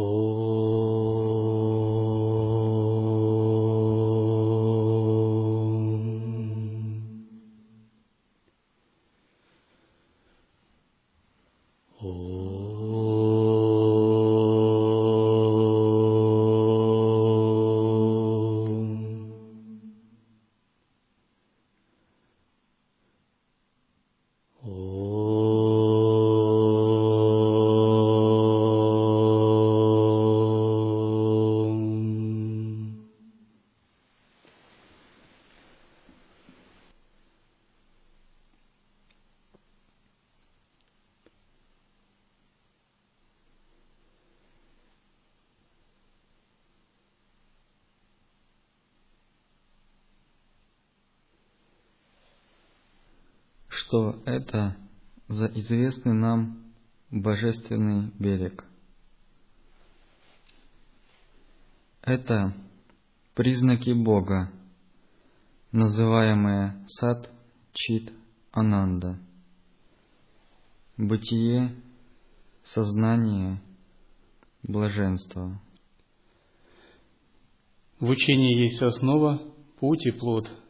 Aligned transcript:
Oh. 0.00 0.37
Что 53.88 54.20
это 54.26 54.76
за 55.28 55.46
известный 55.46 56.12
нам 56.12 56.62
божественный 57.10 58.12
берег. 58.18 58.64
Это 62.02 62.54
признаки 63.34 63.90
Бога, 63.90 64.52
называемые 65.72 66.84
сад 66.88 67.30
чит 67.72 68.12
ананда, 68.52 69.18
бытие, 70.98 71.74
сознание, 72.64 73.62
блаженство. 74.62 75.60
В 78.00 78.08
учении 78.10 78.64
есть 78.64 78.82
основа, 78.82 79.42
путь 79.80 80.06
и 80.06 80.10
плод– 80.10 80.50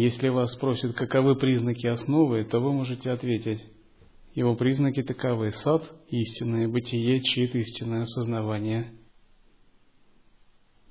если 0.00 0.28
вас 0.28 0.52
спросят, 0.54 0.96
каковы 0.96 1.36
признаки 1.36 1.86
основы, 1.86 2.44
то 2.44 2.58
вы 2.58 2.72
можете 2.72 3.12
ответить. 3.12 3.64
Его 4.34 4.56
признаки 4.56 5.04
таковы. 5.04 5.52
Сад– 5.52 5.84
истинное, 6.08 6.66
бытие– 6.66 7.20
чит 7.22 7.54
истинное 7.54 8.02
осознавание. 8.02 8.92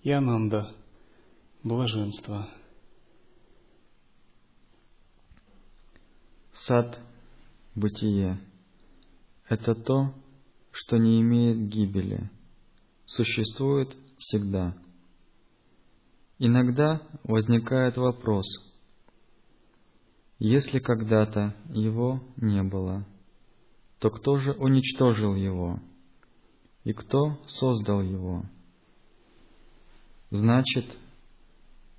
И 0.03 0.09
ананда– 0.09 0.73
блаженство. 1.63 2.49
Сад– 6.53 6.97
бытие– 7.75 8.39
это 9.49 9.75
то, 9.75 10.13
что 10.71 10.95
не 10.95 11.19
имеет 11.19 11.67
гибели, 11.67 12.31
существует 13.05 13.97
всегда. 14.17 14.77
Иногда 16.39 17.01
возникает 17.25 17.97
вопрос– 17.97 18.45
если 20.43 20.79
когда-то 20.79 21.55
его 21.69 22.21
не 22.35 22.63
было, 22.63 23.07
то 23.99 24.09
кто 24.09 24.35
же 24.35 24.51
уничтожил 24.51 25.35
его? 25.35 25.79
И 26.83 26.91
кто 26.91 27.41
создал 27.47 28.01
его? 28.01 28.43
Значит, 30.31 30.85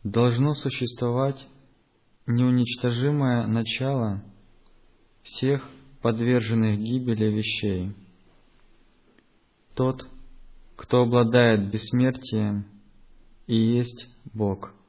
должно 0.03 0.53
существовать 0.53 1.43
неуничтожимое 2.27 3.47
начало 3.47 4.23
всех 5.23 5.67
подверженных 6.03 6.79
гибели 6.79 7.33
вещей. 7.35 7.95
Тот, 9.75 10.07
кто 10.77 11.05
обладает 11.05 11.71
бессмертием, 11.71 12.67
и 13.47 13.57
есть 13.57 14.07
Бог– 14.35 14.75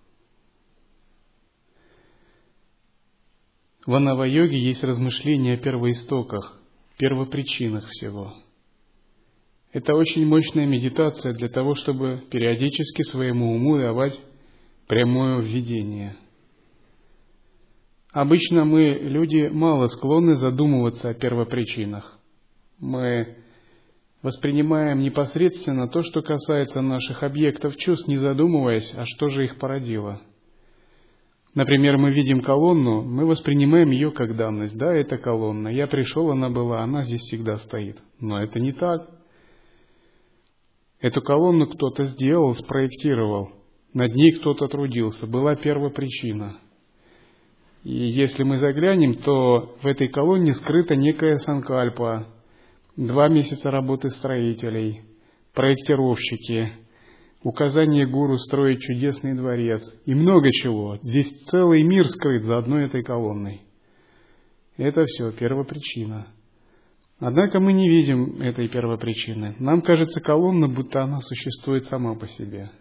В 3.85 3.94
Анава-йоге 3.94 4.59
есть 4.59 4.84
размышления 4.84 5.53
о 5.53 5.57
первоистоках, 5.57 6.59
первопричинах 6.97 7.85
всего. 7.90 8.34
Это 9.72 9.94
очень 9.94 10.25
мощная 10.25 10.66
медитация 10.66 11.34
для 11.34 11.50
того, 11.50 11.75
чтобы 11.75 12.23
периодически 12.31 13.03
своему 13.03 13.53
уму 13.53 13.78
давать 13.78 14.19
прямое 14.88 15.41
введение. 15.41 16.16
Обычно 18.12 18.66
мы, 18.66 18.97
люди, 19.01 19.50
мало 19.50 19.88
склонны 19.88 20.34
задумываться 20.34 21.09
о 21.09 21.13
первопричинах. 21.13 22.17
Мы 22.79 23.38
воспринимаем 24.23 25.02
непосредственно 25.02 25.88
то, 25.90 26.02
что 26.02 26.23
касается 26.23 26.81
наших 26.81 27.22
объектов 27.22 27.75
чувств, 27.78 28.07
не 28.07 28.17
задумываясь, 28.17 28.94
а 28.96 29.03
что 29.06 29.28
же 29.28 29.44
их 29.44 29.59
породило– 29.59 30.22
Например, 31.56 31.98
мы 31.98 32.12
видим 32.12 32.42
колонну, 32.42 33.02
мы 33.02 33.26
воспринимаем 33.26 33.90
ее 33.90 34.12
как 34.12 34.36
данность. 34.36 34.78
Да, 34.78 34.94
это 34.94 35.18
колонна. 35.18 35.70
Я 35.70 35.88
пришел, 35.88 36.30
она 36.30 36.50
была, 36.50 36.84
она 36.84 37.04
здесь 37.04 37.22
всегда 37.22 37.56
стоит. 37.56 37.98
Но 38.20 38.44
это 38.44 38.60
не 38.60 38.74
так. 38.74 39.10
Эту 41.00 41.22
колонну 41.22 41.68
кто-то 41.68 42.04
сделал, 42.04 42.54
спроектировал. 42.56 43.52
Над 43.94 44.14
ней 44.14 44.34
кто-то 44.34 44.68
трудился. 44.68 45.28
Была 45.28 45.56
первопричина. 45.56 46.58
И 47.86 47.94
если 47.94 48.44
мы 48.44 48.58
заглянем, 48.58 49.14
то 49.14 49.78
в 49.82 49.88
этой 49.88 50.10
колонне 50.10 50.52
скрыта 50.52 50.98
некая 50.98 51.38
санкальпа. 51.38 52.28
Два 52.98 53.30
месяца 53.30 53.72
работы 53.72 54.10
строителей, 54.10 55.04
проектировщики, 55.54 56.74
указание 57.46 58.08
гуру 58.08 58.38
строить 58.38 58.82
чудесный 58.82 59.36
дворец 59.36 59.82
и 60.06 60.16
много 60.16 60.52
чего. 60.52 60.98
Здесь 61.04 61.30
целый 61.44 61.84
мир 61.84 62.06
скрыт 62.06 62.42
за 62.42 62.58
одной 62.58 62.86
этой 62.86 63.04
колонной. 63.04 63.62
Это 64.78 65.06
все 65.06 65.32
первопричина. 65.32 66.28
Однако 67.20 67.60
мы 67.60 67.72
не 67.72 67.88
видим 67.88 68.42
этой 68.42 68.68
первопричины. 68.68 69.56
Нам 69.60 69.82
кажется 69.84 70.20
колонна, 70.22 70.68
будто 70.68 71.04
она 71.04 71.20
существует 71.22 71.86
сама 71.86 72.16
по 72.16 72.28
себе. 72.28 72.72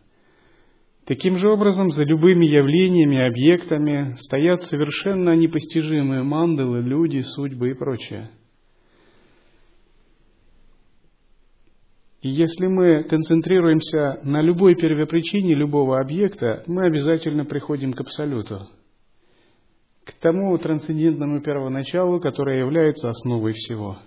Таким 1.05 1.37
же 1.37 1.51
образом, 1.51 1.91
за 1.91 2.05
любыми 2.05 2.47
явлениями, 2.47 3.19
объектами 3.19 4.15
стоят 4.17 4.63
совершенно 4.63 5.37
непостижимые 5.37 6.23
мандалы, 6.23 6.81
люди, 6.81 7.21
судьбы 7.21 7.71
и 7.71 7.75
прочее– 7.75 8.31
И 12.25 12.29
если 12.31 12.67
мы 12.67 13.05
концентрируемся 13.05 14.19
на 14.23 14.41
любой 14.41 14.77
первопричине 14.77 15.55
любого 15.55 16.01
объекта, 16.01 16.65
мы 16.67 16.87
обязательно 16.87 17.45
приходим 17.45 17.93
к 17.93 18.01
абсолюту, 18.01 18.67
к 20.05 20.12
тому 20.23 20.57
трансцендентному 20.57 21.43
первоначалу, 21.43 22.21
которое 22.21 22.61
является 22.61 23.11
основой 23.11 23.53
всего. 23.53 23.99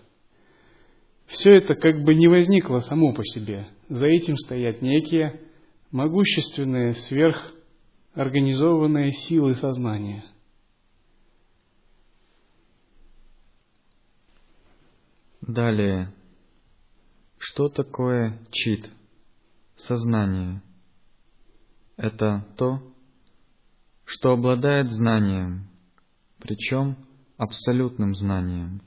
Все 1.28 1.58
это 1.58 1.76
как 1.76 2.02
бы 2.02 2.16
не 2.16 2.28
возникло 2.28 2.80
само 2.80 3.14
по 3.14 3.24
себе. 3.24 3.68
За 3.88 4.08
этим 4.08 4.36
стоят 4.36 4.82
некие 4.82 5.40
могущественные, 5.92 6.94
сверхорганизованные 8.16 9.12
силы 9.12 9.54
сознания. 9.54 10.26
Далее, 15.42 16.12
что 17.38 17.70
такое 17.70 18.40
чит? 18.52 18.90
Сознание. 19.76 20.62
Это 21.96 22.46
то, 22.58 22.82
что 24.06 24.32
обладает 24.32 24.88
знанием, 24.92 25.68
причем 26.40 26.98
абсолютным 27.38 28.16
знанием. 28.16 28.82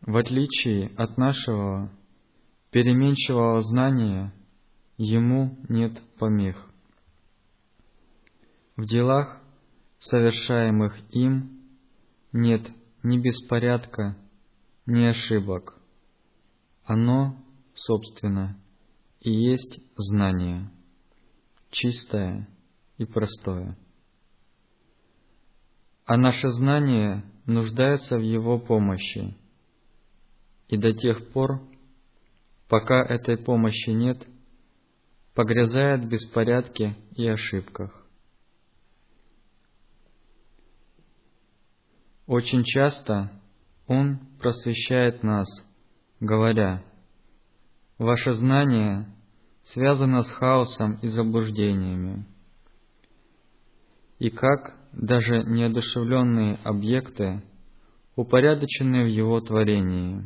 В 0.00 0.16
отличие 0.16 0.88
от 0.96 1.18
нашего 1.18 1.90
переменчивого 2.70 3.60
знания, 3.60 4.32
ему 4.96 5.58
нет 5.68 6.00
помех. 6.18 6.70
В 8.76 8.86
делах, 8.86 9.40
совершаемых 9.98 10.96
им, 11.10 11.60
нет 12.32 12.70
ни 13.02 13.18
беспорядка, 13.18 14.16
ни 14.86 15.04
ошибок. 15.04 15.79
Оно, 16.92 17.36
собственно, 17.72 18.60
и 19.20 19.30
есть 19.30 19.78
знание, 19.94 20.72
чистое 21.70 22.48
и 22.98 23.04
простое. 23.04 23.78
А 26.04 26.16
наше 26.16 26.48
знание 26.48 27.22
нуждается 27.46 28.18
в 28.18 28.22
его 28.22 28.58
помощи, 28.58 29.36
и 30.66 30.76
до 30.76 30.92
тех 30.92 31.30
пор, 31.30 31.62
пока 32.66 33.04
этой 33.04 33.38
помощи 33.38 33.90
нет, 33.90 34.26
погрязает 35.34 36.04
в 36.04 36.08
беспорядке 36.08 36.96
и 37.14 37.24
ошибках. 37.24 38.04
Очень 42.26 42.64
часто 42.64 43.30
Он 43.86 44.18
просвещает 44.40 45.22
нас, 45.22 45.46
говоря, 46.20 46.84
«Ваше 47.98 48.32
знание 48.32 49.06
связано 49.64 50.22
с 50.22 50.30
хаосом 50.30 50.98
и 51.02 51.08
заблуждениями, 51.08 52.26
и 54.18 54.30
как 54.30 54.76
даже 54.92 55.42
неодушевленные 55.44 56.56
объекты 56.64 57.42
упорядочены 58.16 59.04
в 59.04 59.08
Его 59.08 59.40
творении. 59.40 60.24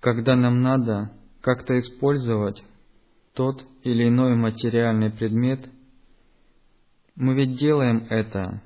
Когда 0.00 0.34
нам 0.34 0.60
надо 0.60 1.12
как-то 1.40 1.76
использовать 1.76 2.62
тот 3.34 3.64
или 3.82 4.08
иной 4.08 4.34
материальный 4.34 5.10
предмет, 5.10 5.70
мы 7.14 7.34
ведь 7.34 7.58
делаем 7.58 8.06
это, 8.10 8.62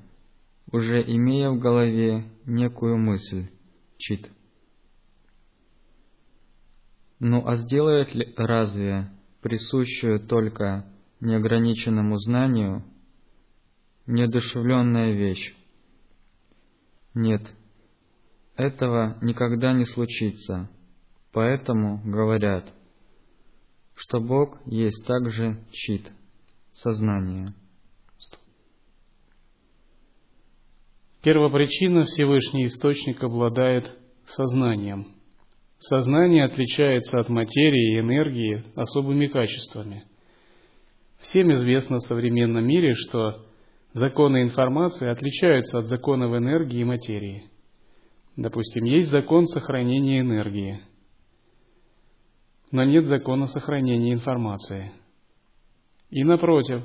уже 0.71 1.01
имея 1.01 1.49
в 1.49 1.59
голове 1.59 2.25
некую 2.45 2.97
мысль, 2.97 3.49
чит. 3.97 4.31
Ну 7.19 7.47
а 7.47 7.55
сделает 7.55 8.13
ли 8.13 8.33
разве 8.37 9.09
присущую 9.41 10.19
только 10.19 10.85
неограниченному 11.21 12.17
знанию 12.19 12.83
неодушевленная 14.05 15.13
вещь? 15.13 15.55
Нет, 17.13 17.41
этого 18.55 19.17
никогда 19.21 19.73
не 19.73 19.85
случится. 19.85 20.69
Поэтому 21.31 22.01
говорят, 22.05 22.73
что 23.95 24.19
Бог 24.21 24.57
есть 24.65 25.05
также 25.05 25.59
чит, 25.71 26.11
сознание. 26.73 27.53
Первопричина 31.25 32.03
Всевышний 32.03 32.67
Источник 32.67 33.23
обладает 33.23 33.97
сознанием. 34.27 35.15
Сознание 35.79 36.45
отличается 36.45 37.19
от 37.19 37.29
материи 37.29 37.95
и 37.95 37.99
энергии 37.99 38.63
особыми 38.75 39.25
качествами. 39.25 40.03
Всем 41.17 41.51
известно 41.53 41.97
в 41.97 42.03
современном 42.03 42.67
мире, 42.67 42.93
что 42.93 43.43
законы 43.93 44.43
информации 44.43 45.07
отличаются 45.07 45.79
от 45.79 45.87
законов 45.87 46.31
энергии 46.37 46.81
и 46.81 46.85
материи. 46.85 47.49
Допустим, 48.35 48.83
есть 48.83 49.09
закон 49.09 49.47
сохранения 49.47 50.19
энергии– 50.19 50.79
но 52.71 52.83
нет 52.83 53.05
закона 53.05 53.45
сохранения 53.45 54.11
информации. 54.11 54.91
И 56.09 56.25
напротив, 56.25 56.83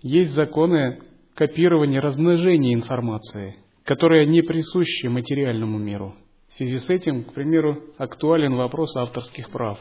есть 0.00 0.30
законы 0.30 1.02
копирования, 1.34 2.00
размножения 2.00 2.74
информации, 2.74 3.56
которые 3.84 4.26
не 4.26 4.42
присущи 4.42 5.06
материальному 5.06 5.78
миру. 5.78 6.14
В 6.48 6.54
связи 6.54 6.78
с 6.78 6.88
этим, 6.88 7.24
к 7.24 7.34
примеру, 7.34 7.82
актуален 7.98 8.54
вопрос 8.54 8.96
авторских 8.96 9.50
прав. 9.50 9.78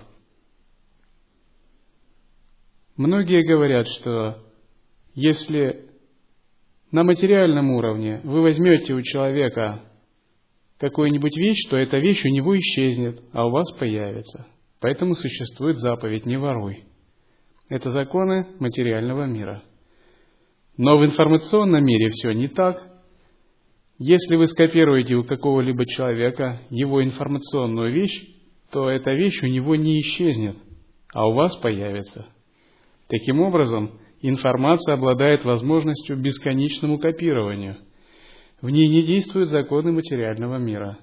Многие 2.96 3.44
говорят, 3.44 3.88
что 3.88 4.44
если 5.14 5.90
на 6.92 7.04
материальном 7.04 7.72
уровне 7.72 8.22
вы 8.24 8.42
возьмете 8.42 8.94
у 8.94 9.02
человека 9.02 9.82
какую-нибудь 10.80 11.36
вещь, 11.38 11.70
то 11.70 11.78
эта 11.78 11.98
вещь 11.98 12.24
у 12.26 12.30
него 12.30 12.58
исчезнет, 12.58 13.22
а 13.32 13.48
у 13.48 13.52
вас 13.52 13.72
появится. 13.74 14.48
Поэтому 14.80 15.14
существует 15.14 15.78
заповедь 15.78 16.26
«не 16.26 16.38
воруй». 16.38 16.84
Это 17.70 17.90
законы 17.90 18.48
материального 18.60 19.26
мира. 19.26 19.64
Но 20.78 20.98
в 20.98 21.06
информационном 21.06 21.86
мире 21.86 22.10
все 22.10 22.32
не 22.32 22.48
так. 22.48 22.82
Если 24.00 24.36
вы 24.36 24.48
скопируете 24.48 25.16
у 25.16 25.24
какого-либо 25.24 25.86
человека 25.86 26.62
его 26.70 27.04
информационную 27.04 27.94
вещь, 27.94 28.28
то 28.72 28.90
эта 28.90 29.12
вещь 29.12 29.42
у 29.44 29.48
него 29.48 29.76
не 29.76 30.00
исчезнет, 30.00 30.58
а 31.14 31.28
у 31.28 31.34
вас 31.34 31.56
появится. 31.58 32.28
Таким 33.08 33.42
образом, 33.42 34.00
информация 34.22 34.96
обладает 34.96 35.46
возможностью 35.46 36.18
бесконечному 36.18 36.98
копированию– 36.98 37.78
в 38.64 38.70
ней 38.70 38.88
не 38.88 39.04
действуют 39.04 39.50
законы 39.50 39.92
материального 39.92 40.56
мира. 40.56 40.98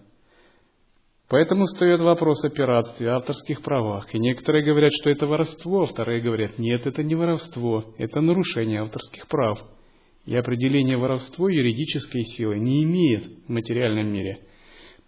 Поэтому 1.31 1.67
встает 1.67 2.01
вопрос 2.01 2.45
о 2.45 2.51
пиратстве, 2.51 3.09
авторских 3.11 3.63
правах. 3.63 4.13
И 4.13 4.19
некоторые 4.19 4.65
говорят, 4.65 4.91
что 4.93 5.11
это 5.11 5.29
воровство, 5.29 5.85
а 5.85 5.87
вторые 5.87 6.21
говорят, 6.21 6.59
нет, 6.59 6.85
это 6.89 7.05
не 7.05 7.15
воровство, 7.15 7.95
это 7.99 8.21
нарушение 8.21 8.81
авторских 8.81 9.29
прав. 9.29 9.61
И 10.27 10.35
определение 10.35 10.99
воровства 10.99 11.49
юридической 11.49 12.23
силы 12.23 12.59
не 12.59 12.83
имеет 12.83 13.27
в 13.47 13.49
материальном 13.49 14.13
мире, 14.13 14.41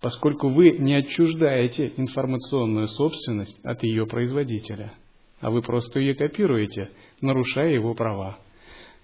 поскольку 0.00 0.48
вы 0.48 0.78
не 0.78 0.94
отчуждаете 0.94 1.92
информационную 1.96 2.86
собственность 2.86 3.58
от 3.64 3.82
ее 3.82 4.06
производителя, 4.06 4.92
а 5.40 5.50
вы 5.50 5.60
просто 5.60 5.98
ее 5.98 6.14
копируете, 6.14 6.90
нарушая 7.20 7.72
его 7.72 7.94
права. 7.94 8.38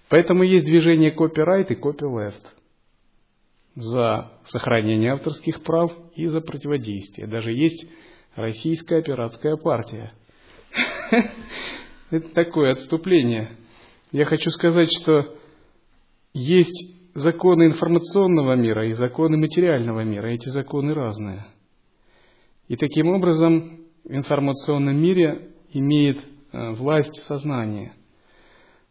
Поэтому 0.07 0.43
есть 0.43 0.65
движение 0.65 1.11
копирайт 1.11 1.69
и 1.69 1.75
копилефт 1.75 2.55
за 3.75 4.31
сохранение 4.45 5.13
авторских 5.13 5.63
прав 5.63 5.91
и 6.15 6.25
за 6.25 6.41
противодействие. 6.41 7.27
Даже 7.27 7.51
есть 7.51 7.85
российская 8.35 9.01
пиратская 9.01 9.55
партия. 9.55 10.13
Это 12.09 12.33
такое 12.33 12.71
отступление. 12.71 13.57
Я 14.11 14.25
хочу 14.25 14.49
сказать, 14.49 14.89
что 14.91 15.35
есть 16.33 16.95
законы 17.13 17.67
информационного 17.67 18.53
мира 18.53 18.87
и 18.87 18.93
законы 18.93 19.37
материального 19.37 20.03
мира. 20.03 20.27
Эти 20.27 20.49
законы 20.49 20.93
разные. 20.93 21.45
И 22.67 22.75
таким 22.75 23.09
образом 23.09 23.81
в 24.03 24.11
информационном 24.11 24.95
мире 24.95 25.51
имеет 25.71 26.17
э, 26.51 26.71
власть 26.71 27.15
сознание. 27.23 27.93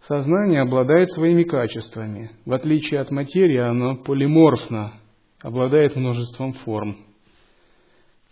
Сознание 0.00 0.62
обладает 0.62 1.12
своими 1.12 1.42
качествами. 1.42 2.30
В 2.44 2.52
отличие 2.52 3.00
от 3.00 3.10
материи, 3.10 3.58
оно 3.58 3.96
полиморфно, 3.96 4.94
обладает 5.42 5.96
множеством 5.96 6.52
форм. 6.52 6.96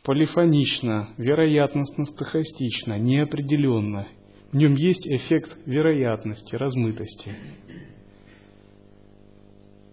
Полифонично, 0.03 1.11
вероятностно-стохастично, 1.19 2.99
неопределенно. 2.99 4.07
В 4.53 4.57
нем 4.57 4.75
есть 4.75 5.07
эффект 5.07 5.57
вероятности, 5.67 6.55
размытости. 6.55 7.35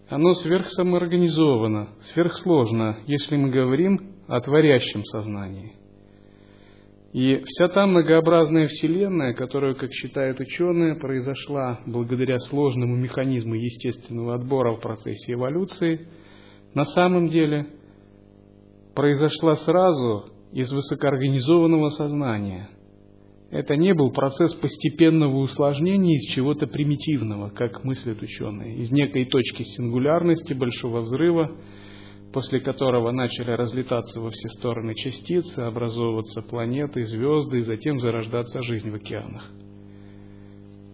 Оно 0.07 0.33
сверхсамоорганизовано, 0.33 1.89
сверхсложно, 2.01 2.99
если 3.07 3.35
мы 3.35 3.49
говорим 3.49 4.13
о 4.27 4.39
творящем 4.39 5.03
сознании– 5.05 5.73
и 7.13 7.43
вся 7.45 7.67
та 7.67 7.85
многообразная 7.85 8.67
Вселенная, 8.67 9.33
которая, 9.33 9.75
как 9.75 9.93
считают 9.93 10.39
ученые, 10.39 10.95
произошла 10.95 11.79
благодаря 11.85 12.39
сложному 12.39 12.95
механизму 12.95 13.53
естественного 13.53 14.33
отбора 14.33 14.75
в 14.75 14.81
процессе 14.81 15.33
эволюции, 15.33 16.07
на 16.73 16.85
самом 16.85 17.27
деле 17.27 17.67
произошла 18.95 19.53
сразу 19.53 20.31
из 20.53 20.71
высокоорганизованного 20.71 21.89
сознания. 21.89 22.69
Это 23.51 23.75
не 23.75 23.93
был 23.93 24.11
процесс 24.11 24.55
постепенного 24.55 25.37
усложнения 25.37 26.15
из 26.15 26.33
чего-то 26.33 26.65
примитивного, 26.65 27.51
как 27.51 27.83
мыслят 27.83 28.23
ученые, 28.23 28.77
из 28.77 28.91
некой 28.91 29.25
точки 29.25 29.61
сингулярности, 29.61 30.53
большого 30.53 31.01
взрыва– 31.01 31.55
после 32.33 32.59
которого 32.59 33.11
начали 33.11 33.51
разлетаться 33.51 34.19
во 34.19 34.31
все 34.31 34.49
стороны 34.49 34.95
частицы, 34.95 35.59
образовываться 35.59 36.41
планеты, 36.41 37.05
звезды 37.05 37.59
и 37.59 37.61
затем 37.61 37.99
зарождаться 37.99 38.63
жизнь 38.63 38.89
в 38.89 38.95
океанах. 38.95 39.49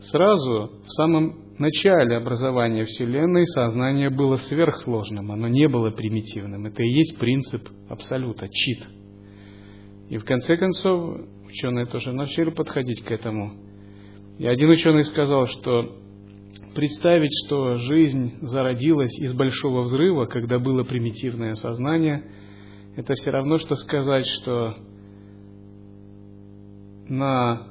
Сразу, 0.01 0.71
в 0.85 0.91
самом 0.91 1.57
начале 1.57 2.17
образования 2.17 2.83
Вселенной, 2.83 3.45
сознание 3.47 4.09
было 4.09 4.35
сверхсложным, 4.35 5.31
оно 5.31 5.47
не 5.47 5.67
было 5.67 5.91
примитивным. 5.91 6.65
Это 6.65 6.83
и 6.83 6.89
есть 6.89 7.17
принцип 7.17 7.67
абсолюта, 7.89 8.47
чит. 8.49 8.85
И 10.09 10.17
в 10.17 10.25
конце 10.25 10.57
концов, 10.57 11.21
ученые 11.45 11.85
тоже 11.85 12.11
начали 12.11 12.49
подходить 12.49 13.03
к 13.03 13.11
этому. 13.11 13.53
И 14.37 14.47
один 14.47 14.69
ученый 14.69 15.05
сказал, 15.05 15.47
что 15.47 15.97
представить, 16.79 17.33
что 17.45 17.75
жизнь 17.75 18.35
зародилась 18.41 19.19
из 19.19 19.33
большого 19.33 19.81
взрыва, 19.81 20.27
когда 20.27 20.59
было 20.59 20.85
примитивное 20.85 21.55
сознание, 21.55 22.23
это 22.95 23.15
все 23.15 23.31
равно, 23.31 23.57
что 23.57 23.75
сказать, 23.75 24.25
что 24.25 24.77
на 27.09 27.67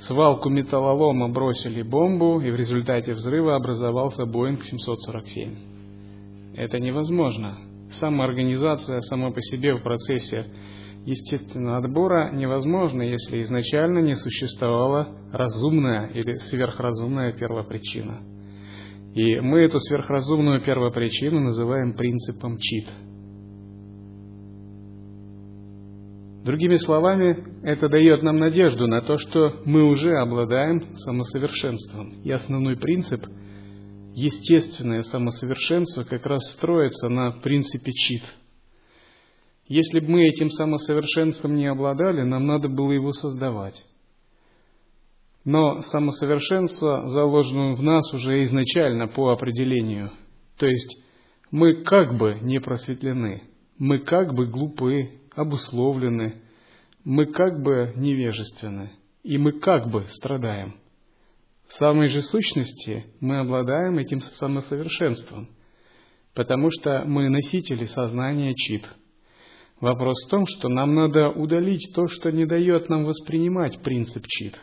свалку 0.00 0.50
металлолома 0.50 1.30
бросили 1.30 1.80
бомбу, 1.80 2.38
и 2.42 2.50
в 2.50 2.56
результате 2.56 3.14
взрыва 3.14 3.56
образовался 3.56 4.26
Боинг 4.26 4.62
747. 4.62 5.56
Это 6.54 6.78
невозможно. 6.80 7.56
Самоорганизация 7.92 9.00
сама 9.00 9.30
по 9.30 9.40
себе 9.40 9.74
в 9.74 9.82
процессе 9.82 10.44
естественного 11.04 11.78
отбора 11.78 12.32
невозможна, 12.32 13.02
если 13.02 13.42
изначально 13.42 14.00
не 14.00 14.14
существовала 14.14 15.16
разумная 15.32 16.08
или 16.08 16.38
сверхразумная 16.38 17.32
первопричина. 17.32 18.22
И 19.14 19.40
мы 19.40 19.60
эту 19.60 19.80
сверхразумную 19.80 20.60
первопричину 20.60 21.40
называем 21.40 21.94
принципом 21.94 22.58
чит– 22.58 22.88
Другими 26.48 26.76
словами, 26.76 27.44
это 27.62 27.90
дает 27.90 28.22
нам 28.22 28.38
надежду 28.38 28.86
на 28.86 29.02
то, 29.02 29.18
что 29.18 29.60
мы 29.66 29.82
уже 29.82 30.16
обладаем 30.16 30.96
самосовершенством. 30.96 32.22
И 32.22 32.30
основной 32.30 32.78
принцип– 32.78 33.26
естественное 34.14 35.02
самосовершенство 35.02 36.04
как 36.04 36.24
раз 36.24 36.50
строится 36.52 37.10
на 37.10 37.32
принципе 37.32 37.92
чит. 37.92 38.22
Если 39.68 40.00
бы 40.00 40.08
мы 40.08 40.28
этим 40.28 40.50
самосовершенством 40.50 41.56
не 41.56 41.66
обладали, 41.66 42.22
нам 42.22 42.46
надо 42.46 42.68
было 42.68 42.90
его 42.90 43.12
создавать. 43.12 43.84
Но 45.44 45.82
самосовершенство 45.82 47.06
заложено 47.06 47.74
в 47.74 47.82
нас 47.82 48.12
уже 48.14 48.42
изначально 48.42 49.08
по 49.08 49.30
определению. 49.30 50.10
То 50.56 50.66
есть 50.66 50.98
мы 51.50 51.84
как 51.84 52.16
бы 52.16 52.38
не 52.40 52.60
просветлены, 52.60 53.42
мы 53.78 53.98
как 53.98 54.34
бы 54.34 54.46
глупы, 54.46 55.20
обусловлены, 55.34 56.42
мы 57.04 57.26
как 57.26 57.62
бы 57.62 57.92
невежественны, 57.96 58.92
и 59.22 59.36
мы 59.36 59.52
как 59.52 59.90
бы 59.90 60.06
страдаем. 60.08 60.76
В 61.68 61.74
самой 61.74 62.08
же 62.08 62.22
сущности 62.22 63.04
мы 63.20 63.40
обладаем 63.40 63.98
этим 63.98 64.20
самосовершенством, 64.20 65.50
потому 66.34 66.70
что 66.70 67.04
мы 67.04 67.28
носители 67.28 67.84
сознания 67.84 68.54
чит. 68.54 68.88
Вопрос 69.80 70.24
в 70.26 70.30
том, 70.30 70.46
что 70.46 70.68
нам 70.68 70.94
надо 70.94 71.28
удалить 71.30 71.92
то, 71.94 72.08
что 72.08 72.32
не 72.32 72.46
дает 72.46 72.88
нам 72.88 73.04
воспринимать 73.04 73.80
принцип 73.82 74.26
чит. 74.26 74.58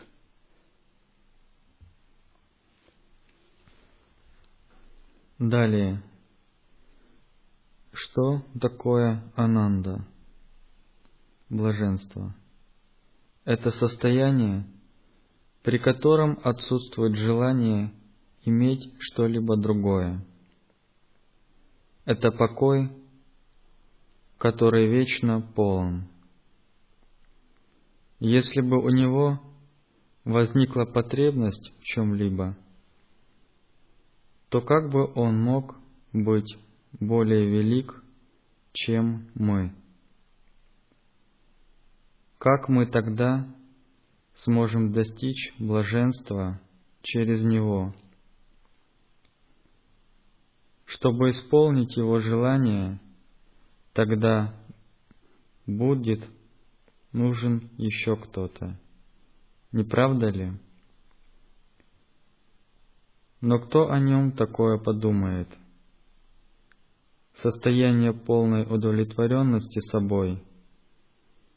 Далее. 5.38 6.02
Что 7.92 8.42
такое 8.60 9.22
ананда? 9.34 10.06
блаженство. 11.48 12.34
Это 13.44 13.70
состояние, 13.70 14.66
при 15.62 15.78
котором 15.78 16.40
отсутствует 16.42 17.16
желание 17.16 17.92
иметь 18.42 18.92
что-либо 18.98 19.56
другое. 19.56 20.24
Это 22.04 22.30
покой, 22.30 22.90
который 24.38 24.88
вечно 24.88 25.40
полон. 25.40 26.08
Если 28.18 28.60
бы 28.60 28.82
у 28.82 28.88
него 28.88 29.40
возникла 30.24 30.84
потребность 30.84 31.72
в 31.80 31.84
чем-либо, 31.84 32.56
то 34.48 34.60
как 34.60 34.90
бы 34.90 35.12
он 35.14 35.40
мог 35.40 35.76
быть 36.12 36.56
более 36.98 37.46
велик, 37.46 38.02
чем 38.72 39.28
мы? 39.34 39.74
Как 42.38 42.68
мы 42.68 42.86
тогда 42.86 43.46
сможем 44.34 44.92
достичь 44.92 45.52
блаженства 45.58 46.60
через 47.02 47.42
Него? 47.42 47.94
Чтобы 50.84 51.30
исполнить 51.30 51.96
Его 51.96 52.18
желание, 52.20 53.00
тогда 53.96 54.54
будет 55.66 56.28
нужен 57.12 57.70
еще 57.78 58.14
кто-то. 58.14 58.78
Не 59.72 59.84
правда 59.84 60.28
ли? 60.28 60.52
Но 63.40 63.58
кто 63.58 63.90
о 63.90 63.98
нем 63.98 64.32
такое 64.32 64.76
подумает? 64.78 65.48
Состояние 67.36 68.12
полной 68.12 68.62
удовлетворенности 68.62 69.80
собой– 69.80 70.42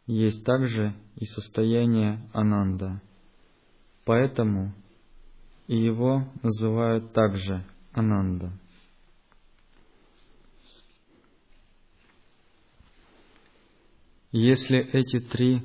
есть 0.10 0.44
также 0.44 0.96
и 1.18 1.26
состояние 1.26 2.28
ананда. 2.34 3.00
Поэтому 4.06 4.74
и 5.68 5.78
его 5.78 6.28
называют 6.42 7.14
также 7.14 7.64
ананда. 7.92 8.59
Если 14.32 14.78
эти 14.78 15.20
три 15.20 15.62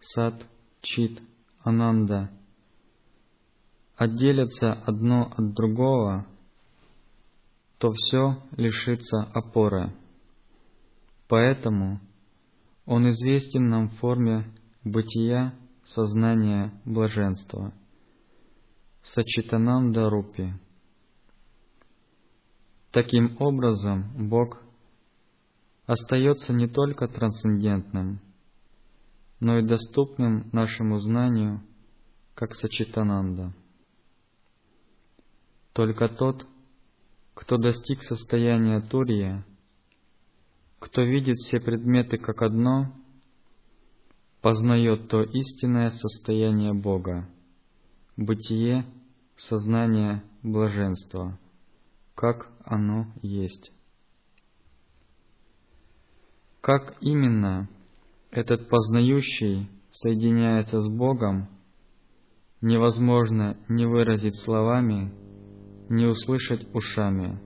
сад, 0.00 0.46
чит, 0.80 1.20
ананда 1.60 2.30
отделятся 3.96 4.72
одно 4.72 5.32
от 5.36 5.54
другого, 5.54 6.26
то 7.78 7.92
все 7.92 8.42
лишится 8.56 9.22
опоры. 9.32 9.92
Поэтому– 11.28 12.00
он 12.84 13.08
известен 13.08 13.68
нам 13.68 13.88
в 13.88 13.96
форме 13.96 14.52
бытия, 14.84 15.54
сознания, 15.84 16.72
блаженства. 16.84 17.72
Сачитананда 19.02 20.08
Рупи. 20.08 20.52
Таким 22.90 23.36
образом, 23.40 24.28
Бог 24.28 24.61
остается 25.92 26.54
не 26.54 26.68
только 26.68 27.06
трансцендентным, 27.06 28.20
но 29.40 29.58
и 29.58 29.66
доступным 29.66 30.48
нашему 30.50 30.98
знанию, 30.98 31.62
как 32.34 32.54
Сачитананда. 32.54 33.52
Только 35.74 36.08
тот, 36.08 36.46
кто 37.34 37.58
достиг 37.58 38.02
состояния 38.02 38.80
Турия, 38.80 39.44
кто 40.78 41.02
видит 41.02 41.36
все 41.36 41.60
предметы 41.60 42.16
как 42.16 42.40
одно, 42.40 42.94
познает 44.40 45.08
то 45.08 45.22
истинное 45.22 45.90
состояние 45.90 46.72
Бога, 46.72 47.28
бытие, 48.16 48.86
сознание, 49.36 50.24
блаженство, 50.42 51.38
как 52.14 52.50
оно 52.64 53.12
есть. 53.20 53.72
Как 56.62 56.94
именно 57.00 57.68
этот 58.30 58.68
познающий 58.68 59.68
соединяется 59.90 60.78
с 60.80 60.88
Богом, 60.88 61.48
невозможно 62.60 63.56
не 63.68 63.84
выразить 63.84 64.36
словами, 64.36 65.12
не 65.88 66.06
услышать 66.06 66.64
ушами. 66.72 67.40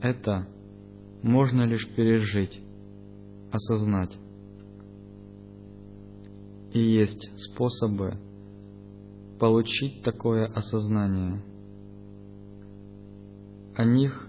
Это 0.00 0.48
можно 1.22 1.64
лишь 1.66 1.86
пережить, 1.94 2.58
осознать. 3.52 4.16
И 6.72 6.80
есть 6.80 7.28
способы 7.36 8.18
получить 9.38 10.02
такое 10.04 10.46
осознание. 10.46 11.44
О 13.74 13.84
них 13.84 14.26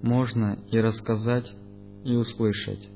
можно 0.00 0.60
и 0.70 0.78
рассказать, 0.78 1.52
и 2.04 2.14
услышать. 2.14 2.88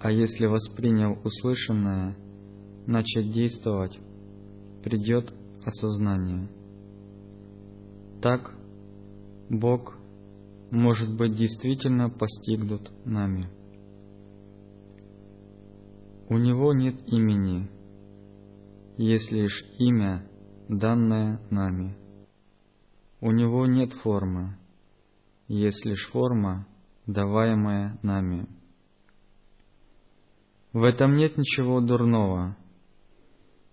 А 0.00 0.10
если 0.10 0.46
воспринял 0.46 1.18
услышанное, 1.24 2.16
начать 2.86 3.32
действовать, 3.32 3.98
придет 4.82 5.32
осознание. 5.64 6.48
Так 8.20 8.52
Бог 9.48 9.96
может 10.70 11.16
быть 11.16 11.36
действительно 11.36 12.10
постигнут 12.10 12.90
нами. 13.06 13.48
У 16.28 16.36
него 16.36 16.72
нет 16.72 16.96
имени, 17.06 17.70
есть 18.96 19.30
лишь 19.30 19.64
имя, 19.78 20.26
данное 20.68 21.40
нами. 21.50 21.96
У 23.20 23.30
него 23.30 23.66
нет 23.66 23.92
формы, 23.92 24.58
есть 25.48 25.84
лишь 25.84 26.08
форма, 26.10 26.66
даваемая 27.06 27.98
нами. 28.02 28.48
В 30.72 30.82
этом 30.82 31.16
нет 31.16 31.36
ничего 31.36 31.80
дурного, 31.80 32.56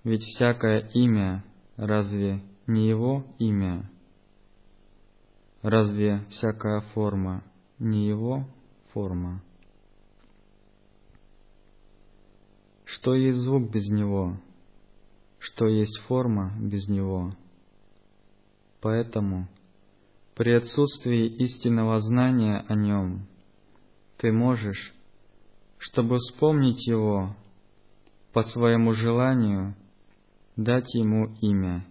ведь 0.04 0.24
всякое 0.24 0.90
имя 0.94 1.44
разве 1.78 2.44
не 2.68 2.88
его 2.88 3.26
имя? 3.40 3.90
Разве 5.62 6.26
всякая 6.30 6.82
форма 6.94 7.44
не 7.80 8.08
его 8.08 8.48
форма? 8.94 9.44
Что 12.86 13.16
есть 13.16 13.40
звук 13.40 13.72
без 13.72 13.90
него? 13.90 14.38
Что 15.40 15.68
есть 15.68 16.00
форма 16.08 16.54
без 16.60 16.88
него? 16.88 17.36
Поэтому 18.80 19.48
При 20.36 20.54
отсутствии 20.54 21.28
истинного 21.28 22.00
знания 22.00 22.66
о 22.68 22.76
нем 22.76 23.28
ты 24.18 24.32
можешь, 24.32 24.94
чтобы 25.78 26.18
вспомнить 26.18 26.88
его 26.88 27.36
по 28.32 28.42
своему 28.44 28.94
желанию, 28.94 29.76
дать 30.56 30.94
ему 30.94 31.36
имя 31.42 31.86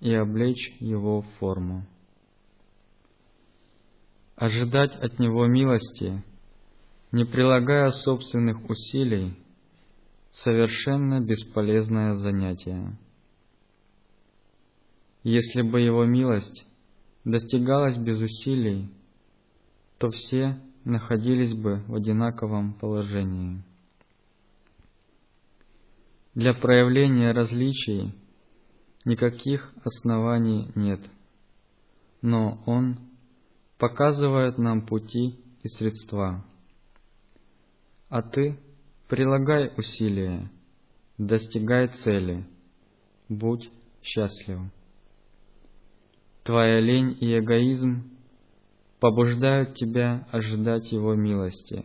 и 0.00 0.14
облечь 0.14 0.76
его 0.80 1.20
в 1.20 1.26
форму. 1.38 1.86
Ожидать 4.36 4.94
от 4.96 5.18
него 5.18 5.46
милости, 5.46 6.22
не 7.12 7.24
прилагая 7.24 7.90
собственных 7.90 8.70
усилий, 8.70 9.36
совершенно 10.30 11.20
бесполезное 11.20 12.14
занятие. 12.14 12.96
Если 15.24 15.62
бы 15.62 15.80
его 15.80 16.04
милость 16.04 16.67
достигалась 17.28 17.98
без 17.98 18.20
усилий, 18.20 18.88
то 19.98 20.08
все 20.08 20.58
находились 20.84 21.52
бы 21.52 21.82
в 21.86 21.94
одинаковом 21.94 22.72
положении. 22.72 23.62
Для 26.34 26.54
проявления 26.54 27.32
различий 27.32 28.14
никаких 29.04 29.74
оснований 29.84 30.72
нет, 30.74 31.00
но 32.22 32.62
Он 32.64 32.98
показывает 33.76 34.56
нам 34.56 34.86
пути 34.86 35.38
и 35.62 35.68
средства. 35.68 36.44
А 38.08 38.22
ты 38.22 38.58
прилагай 39.06 39.70
усилия, 39.76 40.50
достигай 41.18 41.88
цели, 41.88 42.46
будь 43.28 43.70
счастлив. 44.02 44.70
Твоя 46.48 46.80
лень 46.80 47.14
и 47.20 47.38
эгоизм 47.38 48.10
побуждают 49.00 49.74
тебя 49.74 50.26
ожидать 50.32 50.90
Его 50.92 51.14
милости, 51.14 51.84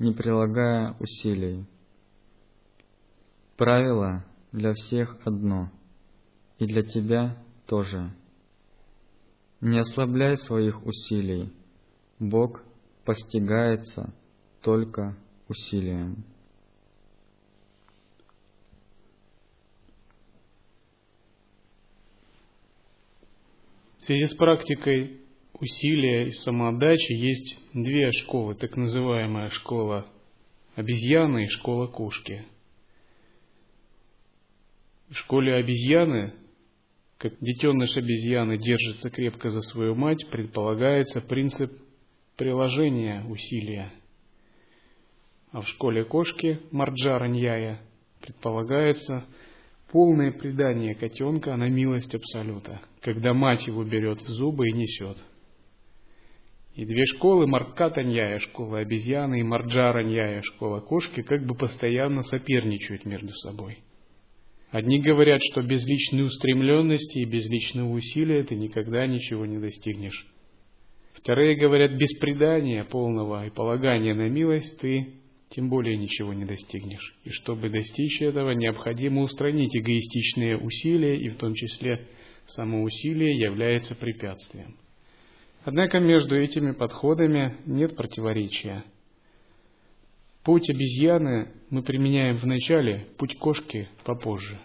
не 0.00 0.10
прилагая 0.12 0.96
усилий. 0.98 1.64
Правило 3.56 4.24
для 4.50 4.72
всех 4.72 5.16
одно, 5.24 5.70
и 6.58 6.66
для 6.66 6.82
тебя 6.82 7.40
тоже. 7.66 8.12
Не 9.60 9.78
ослабляй 9.78 10.36
своих 10.38 10.84
усилий, 10.84 11.52
Бог 12.18 12.64
постигается 13.04 14.12
только 14.60 15.16
усилием. 15.46 16.24
В 24.00 24.04
связи 24.04 24.24
с 24.28 24.34
практикой 24.34 25.20
усилия 25.52 26.28
и 26.28 26.30
самоотдачи 26.30 27.12
есть 27.12 27.58
две 27.74 28.10
школы, 28.12 28.54
так 28.54 28.74
называемая 28.74 29.50
школа 29.50 30.06
обезьяны 30.74 31.44
и 31.44 31.48
школа 31.48 31.86
кошки. 31.86 32.46
В 35.10 35.14
школе 35.16 35.54
обезьяны, 35.54 36.32
как 37.18 37.34
детеныш 37.40 37.94
обезьяны 37.94 38.56
держится 38.56 39.10
крепко 39.10 39.50
за 39.50 39.60
свою 39.60 39.94
мать, 39.94 40.26
предполагается 40.30 41.20
принцип 41.20 41.70
приложения 42.36 43.22
усилия. 43.28 43.92
А 45.52 45.60
в 45.60 45.68
школе 45.68 46.06
кошки 46.06 46.58
Марджара 46.70 47.28
Ньяя 47.28 47.82
предполагается 48.22 49.26
полное 49.90 50.32
предание 50.32 50.94
котенка 50.94 51.56
на 51.56 51.68
милость 51.68 52.14
Абсолюта, 52.14 52.80
когда 53.00 53.34
мать 53.34 53.66
его 53.66 53.84
берет 53.84 54.20
в 54.22 54.28
зубы 54.28 54.68
и 54.68 54.72
несет. 54.72 55.18
И 56.74 56.84
две 56.84 57.04
школы, 57.06 57.46
Маркатаньяя, 57.46 58.38
школа 58.38 58.78
обезьяны, 58.78 59.40
и 59.40 59.42
Марджараньяя, 59.42 60.40
школа 60.42 60.80
кошки, 60.80 61.22
как 61.22 61.44
бы 61.44 61.54
постоянно 61.54 62.22
соперничают 62.22 63.04
между 63.04 63.34
собой. 63.34 63.78
Одни 64.70 65.00
говорят, 65.00 65.40
что 65.50 65.62
без 65.62 65.84
личной 65.84 66.22
устремленности 66.22 67.18
и 67.18 67.24
без 67.24 67.48
личного 67.50 67.90
усилия 67.90 68.44
ты 68.44 68.54
никогда 68.54 69.06
ничего 69.06 69.44
не 69.44 69.58
достигнешь. 69.58 70.26
Вторые 71.14 71.56
говорят, 71.56 71.98
без 71.98 72.16
предания 72.18 72.84
полного 72.84 73.46
и 73.46 73.50
полагания 73.50 74.14
на 74.14 74.28
милость 74.28 74.78
ты 74.78 75.19
тем 75.50 75.68
более 75.68 75.96
ничего 75.96 76.32
не 76.32 76.44
достигнешь. 76.44 77.14
И 77.24 77.30
чтобы 77.30 77.70
достичь 77.70 78.22
этого, 78.22 78.52
необходимо 78.52 79.22
устранить 79.22 79.76
эгоистичные 79.76 80.56
усилия, 80.56 81.20
и 81.20 81.28
в 81.28 81.36
том 81.36 81.54
числе 81.54 82.06
само 82.46 82.82
усилие 82.82 83.36
является 83.36 83.96
препятствием. 83.96 84.76
Однако 85.64 85.98
между 85.98 86.40
этими 86.40 86.70
подходами 86.72 87.56
нет 87.66 87.96
противоречия. 87.96 88.84
Путь 90.44 90.70
обезьяны 90.70 91.52
мы 91.68 91.82
применяем 91.82 92.38
в 92.38 92.46
начале, 92.46 93.08
путь 93.18 93.36
кошки 93.36 93.88
попозже. 94.04 94.58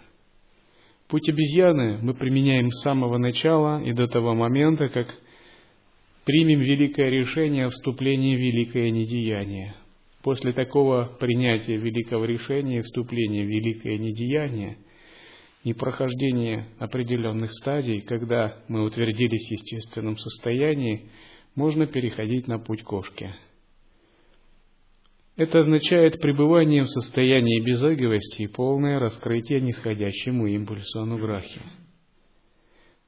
Путь 1.08 1.28
обезьяны 1.28 1.98
мы 2.02 2.14
применяем 2.14 2.72
с 2.72 2.82
самого 2.82 3.18
начала 3.18 3.84
и 3.84 3.92
до 3.92 4.08
того 4.08 4.36
момента, 4.36 4.88
как 4.90 5.08
примем 6.26 6.62
великое 6.62 7.10
решение 7.10 7.66
о 7.66 7.70
вступлении 7.72 8.36
в 8.36 8.40
великое 8.40 8.92
недеяние– 8.92 9.76
После 10.26 10.54
такого 10.54 11.16
принятия 11.20 11.78
великого 11.78 12.26
решения 12.26 12.82
вступления 12.82 13.44
в 13.44 13.48
великое 13.48 14.00
недеяние 14.00 14.80
и 15.64 15.72
прохождения 15.72 16.68
определенных 16.80 17.54
стадий, 17.54 18.02
когда 18.02 18.58
мы 18.68 18.86
утвердились 18.86 19.48
в 19.48 19.52
естественном 19.52 20.18
состоянии, 20.18 21.12
можно 21.54 21.86
переходить 21.86 22.48
на 22.48 22.58
путь 22.58 22.82
кошки. 22.82 23.36
Это 25.38 25.60
означает 25.60 26.20
пребывание 26.20 26.82
в 26.82 26.90
состоянии 26.90 27.64
безыговости 27.64 28.42
и 28.42 28.48
полное 28.48 28.98
раскрытие 28.98 29.62
нисходящему 29.62 30.48
импульсу 30.48 31.02
ануграхи. 31.02 31.62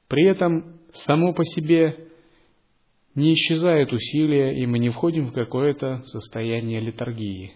При 0.06 0.24
этом 0.24 0.78
само 0.92 1.32
по 1.32 1.44
себе 1.44 2.07
не 3.18 3.34
исчезает 3.34 3.92
усилия, 3.92 4.56
и 4.56 4.66
мы 4.66 4.78
не 4.78 4.90
входим 4.90 5.26
в 5.26 5.32
какое-то 5.32 6.02
состояние 6.04 6.80
литургии. 6.80 7.52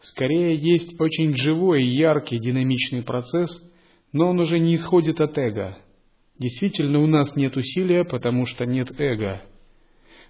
Скорее, 0.00 0.54
есть 0.54 0.98
очень 1.00 1.34
живой, 1.36 1.84
яркий, 1.84 2.38
динамичный 2.38 3.02
процесс, 3.02 3.50
но 4.12 4.28
он 4.28 4.38
уже 4.38 4.58
не 4.58 4.76
исходит 4.76 5.20
от 5.20 5.36
эго. 5.36 5.76
Действительно, 6.38 7.00
у 7.00 7.06
нас 7.06 7.34
нет 7.34 7.56
усилия, 7.56 8.04
потому 8.04 8.46
что 8.46 8.64
нет 8.64 8.88
эго. 8.98 9.42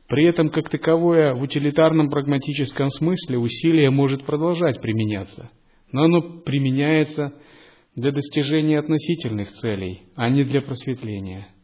При 0.08 0.24
этом, 0.24 0.48
как 0.48 0.70
таковое, 0.70 1.34
в 1.34 1.42
утилитарном 1.42 2.08
прагматическом 2.08 2.88
смысле 2.90 3.38
усилие 3.38 3.90
может 3.90 4.24
продолжать 4.24 4.80
применяться, 4.80 5.50
но 5.92 6.04
оно 6.04 6.22
применяется 6.40 7.34
для 7.94 8.12
достижения 8.12 8.78
относительных 8.78 9.50
целей, 9.50 10.02
а 10.14 10.30
не 10.30 10.44
для 10.44 10.62
просветления– 10.62 11.48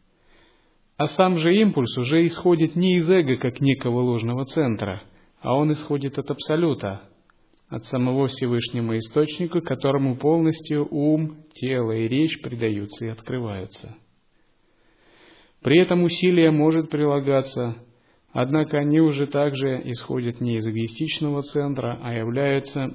а 0.97 1.07
сам 1.07 1.37
же 1.37 1.55
импульс 1.55 1.97
уже 1.97 2.25
исходит 2.25 2.75
не 2.75 2.97
из 2.97 3.09
эго, 3.09 3.37
как 3.37 3.59
некого 3.59 4.01
ложного 4.01 4.45
центра, 4.45 5.03
а 5.41 5.55
он 5.55 5.71
исходит 5.71 6.19
от 6.19 6.29
Абсолюта, 6.29 7.01
от 7.69 7.85
самого 7.85 8.27
Всевышнего 8.27 8.97
Источника, 8.99 9.61
которому 9.61 10.15
полностью 10.15 10.87
ум, 10.89 11.45
тело 11.53 11.91
и 11.91 12.07
речь 12.07 12.39
предаются 12.41 13.05
и 13.05 13.09
открываются. 13.09 13.95
При 15.61 15.79
этом 15.79 16.03
усилие 16.03 16.51
может 16.51 16.89
прилагаться, 16.89 17.77
однако 18.31 18.77
они 18.77 18.99
уже 18.99 19.27
также 19.27 19.81
исходят 19.85 20.41
не 20.41 20.57
из 20.57 20.67
эгоистичного 20.67 21.41
центра, 21.41 21.99
а 22.03 22.13
являются 22.13 22.93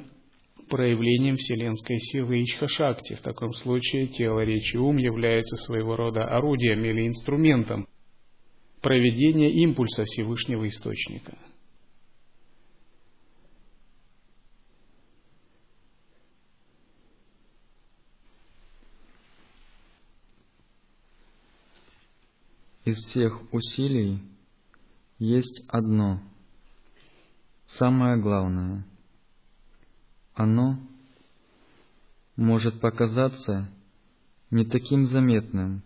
проявлением 0.69 1.37
вселенской 1.37 1.99
силы 1.99 2.43
Ичхашакти. 2.43 3.15
В 3.15 3.23
таком 3.23 3.53
случае 3.53 4.07
тело, 4.09 4.45
речь 4.45 4.75
и 4.75 4.79
ум 4.79 4.97
являются 4.97 5.57
своего 5.57 5.97
рода 5.97 6.25
орудием 6.25 6.85
или 6.85 7.07
инструментом 7.07 7.89
проведения 8.81 9.51
импульса 9.51 10.05
Всевышнего 10.05 10.67
Источника. 10.69 11.37
Из 22.85 22.97
всех 22.97 23.53
усилий 23.53 24.21
есть 25.19 25.63
одно, 25.69 26.23
самое 27.67 28.17
главное– 28.19 28.87
оно 30.39 30.79
может 32.37 32.81
показаться 32.81 33.69
не 34.53 34.65
таким 34.65 35.05
заметным 35.05 35.83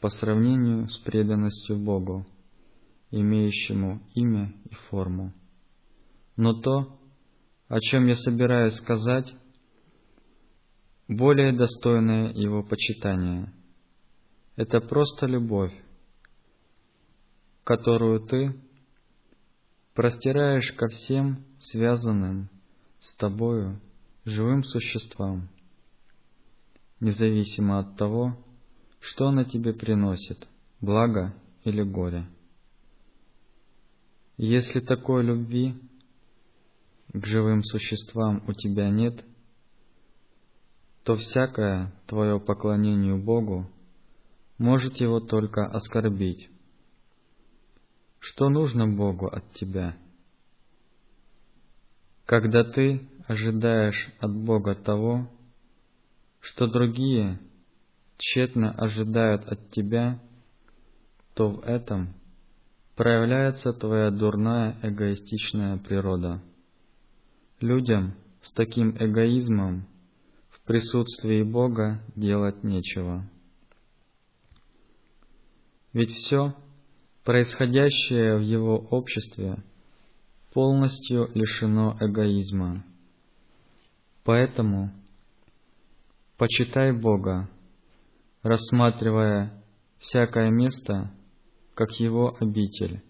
по 0.00 0.08
сравнению 0.08 0.88
с 0.88 0.98
преданностью 0.98 1.78
Богу, 1.78 2.26
имеющему 3.12 4.02
имя 4.14 4.52
и 4.68 4.74
форму. 4.90 5.32
Но 6.36 6.60
то, 6.60 6.98
о 7.68 7.78
чем 7.78 8.06
я 8.08 8.16
собираюсь 8.16 8.74
сказать, 8.74 9.32
более 11.06 11.52
достойное 11.52 12.32
его 12.32 12.64
почитания. 12.64 13.52
Это 14.56 14.80
просто 14.80 15.26
любовь. 15.26 15.72
которую 17.62 18.20
ты 18.26 18.60
простираешь 19.94 20.70
ко 20.72 20.88
всем 20.88 21.46
связанным 21.60 22.50
с 23.04 23.14
тобою 23.16 23.80
живым 24.24 24.64
существам, 24.64 25.50
независимо 27.00 27.78
от 27.78 27.98
того, 27.98 28.34
что 28.98 29.26
она 29.26 29.44
тебе 29.44 29.74
приносит, 29.74 30.48
благо 30.80 31.34
или 31.64 31.82
горе. 31.82 32.26
Если 34.38 34.80
такой 34.80 35.22
любви 35.22 35.74
к 37.12 37.26
живым 37.26 37.62
существам 37.62 38.42
у 38.48 38.54
тебя 38.54 38.88
нет, 38.88 39.22
то 41.02 41.16
всякое 41.16 41.92
твое 42.06 42.40
поклонение 42.40 43.16
Богу 43.16 43.70
может 44.56 44.96
его 44.96 45.20
только 45.20 45.66
оскорбить. 45.66 46.48
Что 48.18 48.48
нужно 48.48 48.88
Богу 48.88 49.26
от 49.26 49.52
тебя? 49.52 49.94
Когда 52.26 52.64
ты 52.64 53.06
ожидаешь 53.26 54.10
от 54.18 54.34
Бога 54.34 54.74
того, 54.74 55.28
что 56.40 56.66
другие 56.66 57.38
тщетно 58.16 58.70
ожидают 58.70 59.46
от 59.46 59.70
тебя, 59.70 60.20
то 61.34 61.50
в 61.50 61.64
этом 61.64 62.14
проявляется 62.96 63.72
твоя 63.72 64.10
дурная 64.10 64.78
эгоистичная 64.82 65.76
природа. 65.78 66.42
Людям 67.60 68.14
с 68.40 68.50
таким 68.52 68.96
эгоизмом 68.96 69.86
в 70.50 70.60
присутствии 70.62 71.42
Бога 71.42 72.02
делать 72.14 72.62
нечего. 72.62 73.28
Ведь 75.92 76.10
все, 76.10 76.54
происходящее 77.24 78.36
в 78.36 78.42
его 78.42 78.78
обществе, 78.78 79.62
полностью 80.54 81.30
лишено 81.34 81.96
эгоизма. 82.00 82.84
Поэтому 84.22 84.92
почитай 86.38 86.92
Бога, 86.92 87.50
рассматривая 88.42 89.62
всякое 89.98 90.50
место 90.50 91.10
как 91.74 91.90
его 91.98 92.36
обитель, 92.38 93.02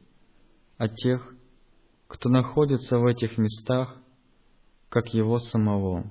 а 0.79 0.89
тех, 0.89 1.35
кто 2.09 2.31
находится 2.31 2.99
в 2.99 3.05
этих 3.05 3.37
местах, 3.37 3.95
как 4.89 5.13
его 5.13 5.39
самого. 5.39 6.11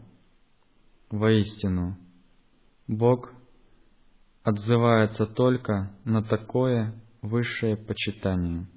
Воистину, 1.09 1.97
Бог 2.87 3.33
отзывается 4.43 5.25
только 5.25 5.95
на 6.05 6.23
такое 6.23 6.93
высшее 7.21 7.75
почитание. 7.75 8.67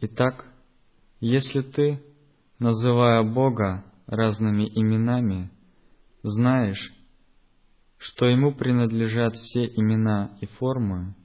Итак, 0.00 0.46
если 1.18 1.60
ты, 1.60 2.00
называя 2.60 3.24
Бога 3.24 3.84
разными 4.06 4.68
именами, 4.68 5.50
знаешь, 6.22 6.92
что 7.96 8.26
Ему 8.26 8.54
принадлежат 8.54 9.34
все 9.34 9.66
имена 9.66 10.38
и 10.40 10.46
формы, 10.46 11.16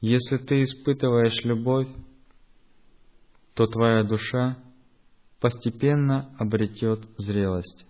если 0.00 0.38
ты 0.38 0.64
испытываешь 0.64 1.44
любовь, 1.44 1.88
то 3.54 3.68
твоя 3.68 4.02
душа 4.02 4.58
постепенно 5.40 6.34
обретет 6.38 7.06
зрелость. 7.16 7.86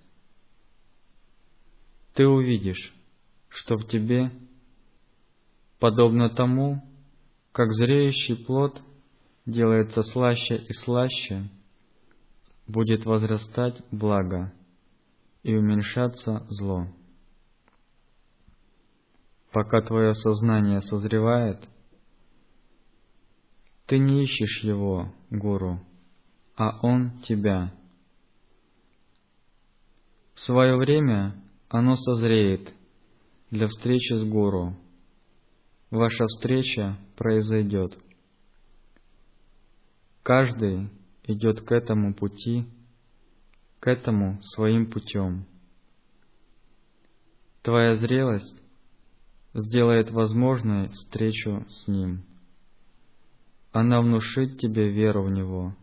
Ты 2.13 2.27
увидишь, 2.27 2.95
что 3.49 3.77
в 3.77 3.89
тебе, 3.89 4.33
подобно 5.79 6.29
тому, 6.29 6.83
как 7.53 7.73
зреющий 7.73 8.37
плод 8.37 8.83
делается 9.47 10.03
слаще 10.03 10.57
и 10.57 10.73
слаще, 10.73 11.49
будет 12.67 13.07
возрастать 13.07 13.81
благо 13.91 14.53
и 15.43 15.55
уменьшаться 15.55 16.47
зло. 16.51 16.89
Пока 19.53 19.81
твое 19.81 20.13
сознание 20.13 20.83
созревает– 20.83 21.67
ты 23.87 23.99
не 23.99 24.25
ищешь 24.25 24.65
его, 24.65 25.13
гуру, 25.31 25.81
а 26.57 26.85
он 26.85 27.21
тебя. 27.23 27.73
В 30.35 30.41
свое 30.41 30.77
время 30.77 31.41
оно 31.69 31.95
созреет 31.97 32.75
для 33.51 33.69
встречи 33.69 34.15
с 34.15 34.25
гуру. 34.25 34.77
Ваша 35.91 36.27
встреча 36.27 36.99
произойдет. 37.17 37.97
Каждый 40.27 40.91
идет 41.23 41.61
к 41.61 41.71
этому 41.71 42.13
пути, 42.13 42.67
к 43.79 43.87
этому 43.87 44.43
своим 44.43 44.91
путем. 44.91 45.47
Твоя 47.63 47.95
зрелость 47.95 48.61
сделает 49.55 50.11
возможной 50.11 50.89
встречу 50.89 51.65
с 51.69 51.87
ним 51.87 52.25
она 53.77 54.01
внушит 54.01 54.59
тебе 54.59 54.91
веру 54.91 55.25
в 55.25 55.31
Него. 55.31 55.75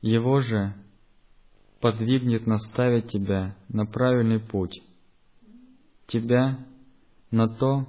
Его 0.00 0.40
же 0.40 0.74
подвигнет 1.80 2.44
наставить 2.48 3.06
тебя 3.06 3.56
на 3.68 3.86
правильный 3.86 4.40
путь, 4.40 4.82
тебя 6.08 6.66
на 7.30 7.48
то, 7.48 7.86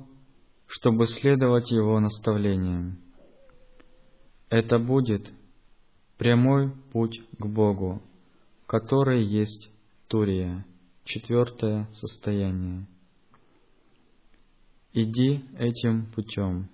чтобы 0.68 1.08
следовать 1.08 1.72
Его 1.72 2.00
наставлениям. 2.00 3.00
Это 4.52 4.80
будет 4.80 5.32
прямой 6.18 6.74
путь 6.92 7.22
к 7.40 7.46
Богу, 7.46 8.02
который 8.68 9.24
есть 9.26 9.72
Турия, 10.10 10.66
четвертое 11.06 11.88
состояние. 11.94 12.86
Иди 14.92 15.46
этим 15.58 16.06
путем. 16.08 16.68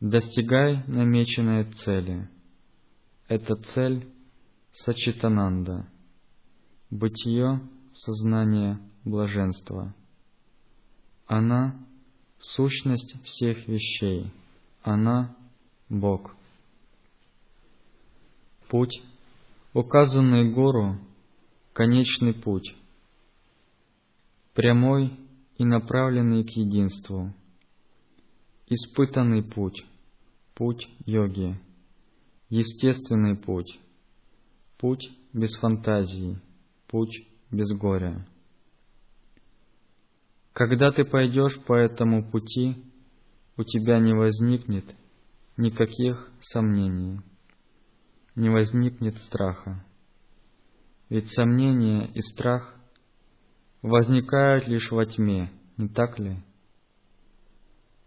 Достигай 0.00 0.82
намеченной 0.86 1.70
цели. 1.72 2.26
Эта 3.28 3.54
цель– 3.56 4.08
Сачитананда, 4.72 5.90
бытие, 6.88 7.60
сознание, 7.92 8.78
блаженство. 9.04 9.94
Она– 11.26 11.86
сущность 12.38 13.14
всех 13.24 13.68
вещей. 13.68 14.32
Она– 14.82 15.36
Бог. 15.90 16.34
Путь, 18.68 19.02
указанный 19.72 20.52
Гуру, 20.52 20.98
конечный 21.72 22.34
путь, 22.34 22.74
прямой 24.54 25.12
и 25.56 25.64
направленный 25.64 26.44
к 26.44 26.50
единству– 26.50 27.34
Испытанный 28.70 29.42
путь, 29.42 29.82
путь 30.54 30.90
йоги, 31.06 31.58
естественный 32.50 33.34
путь, 33.34 33.80
путь 34.76 35.10
без 35.32 35.56
фантазии, 35.56 36.38
путь 36.86 37.26
без 37.50 37.70
горя. 37.70 38.26
Когда 40.52 40.92
ты 40.92 41.06
пойдешь 41.06 41.58
по 41.64 41.72
этому 41.72 42.30
пути, 42.30 42.76
у 43.56 43.64
тебя 43.64 44.00
не 44.00 44.12
возникнет 44.12 44.84
никаких 45.56 46.30
сомнений, 46.40 47.20
не 48.38 48.50
возникнет 48.50 49.18
страха. 49.18 49.84
Ведь 51.08 51.26
сомнения 51.32 52.06
и 52.14 52.20
страх 52.20 52.74
возникают 53.82 54.68
лишь 54.68 54.92
во 54.92 55.04
тьме, 55.06 55.50
не 55.76 55.88
так 55.88 56.18
ли? 56.20 56.36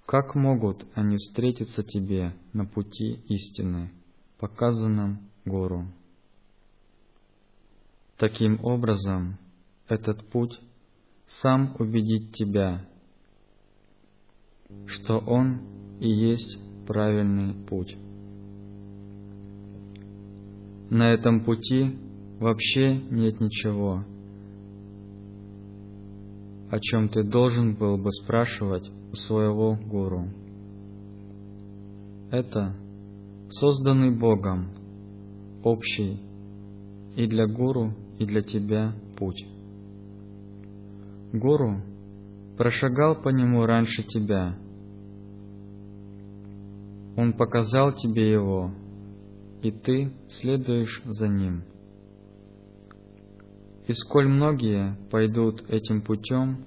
Как 0.05 0.33
могут 0.35 0.85
они 0.95 1.17
встретиться 1.17 1.83
тебе 1.83 2.33
на 2.53 2.65
пути 2.65 3.23
истины, 3.27 3.91
показанном 4.37 5.29
Гуру? 5.43 5.87
Таким 8.17 8.63
образом, 8.63 9.37
этот 9.87 10.25
путь 10.29 10.57
сам 11.27 11.75
убедит 11.77 12.33
тебя, 12.33 12.87
что 14.85 15.17
он 15.17 15.59
и 15.99 16.09
есть 16.09 16.57
правильный 16.87 17.53
путь. 17.65 17.97
На 20.91 21.13
этом 21.13 21.45
пути 21.45 21.97
вообще 22.41 22.97
нет 22.97 23.39
ничего, 23.39 24.03
о 26.69 26.79
чем 26.81 27.07
ты 27.07 27.23
должен 27.23 27.75
был 27.75 27.97
бы 27.97 28.11
спрашивать 28.11 28.91
у 29.13 29.15
своего 29.15 29.77
гуру. 29.77 30.27
Это 32.29 32.75
созданный 33.51 34.11
Богом, 34.11 34.67
общий 35.63 36.19
и 37.15 37.25
для 37.25 37.47
гуру, 37.47 37.93
и 38.19 38.25
для 38.25 38.41
тебя 38.41 38.93
путь. 39.17 39.47
Гуру 41.31 41.81
прошагал 42.57 43.15
по 43.15 43.29
нему 43.29 43.65
раньше 43.65 44.03
тебя. 44.03 44.57
Он 47.15 47.31
показал 47.31 47.93
тебе 47.93 48.29
его, 48.29 48.71
и 49.61 49.71
ты 49.71 50.11
следуешь 50.29 51.01
за 51.05 51.27
ним. 51.27 51.63
И 53.87 53.93
сколь 53.93 54.27
многие 54.27 54.97
пойдут 55.09 55.69
этим 55.69 56.01
путем, 56.01 56.65